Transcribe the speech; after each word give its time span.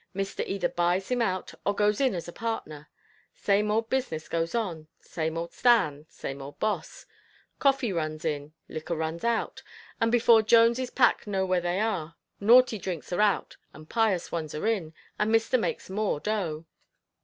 Mister 0.15 0.41
either 0.47 0.67
buys 0.67 1.09
him 1.09 1.21
out, 1.21 1.53
or 1.63 1.75
goes 1.75 2.01
in 2.01 2.15
as 2.15 2.27
a 2.27 2.31
partner. 2.33 2.89
Same 3.35 3.69
old 3.69 3.87
business 3.87 4.27
goes 4.27 4.55
on, 4.55 4.87
same 4.99 5.37
old 5.37 5.53
stand, 5.53 6.07
same 6.09 6.41
old 6.41 6.57
boss. 6.57 7.05
Coffee 7.59 7.93
runs 7.93 8.25
in, 8.25 8.53
liquor 8.67 8.95
runs 8.95 9.23
out, 9.23 9.61
and 9.99 10.11
before 10.11 10.41
Jones' 10.41 10.89
pack 10.89 11.27
know 11.27 11.45
where 11.45 11.61
they 11.61 11.79
are, 11.79 12.15
naughty 12.39 12.79
drinks 12.79 13.13
are 13.13 13.21
out, 13.21 13.57
and 13.75 13.89
pious 13.91 14.31
ones 14.31 14.55
are 14.55 14.65
in 14.65 14.95
and 15.19 15.31
mister 15.31 15.55
makes 15.59 15.87
more 15.87 16.19
dough." 16.19 16.65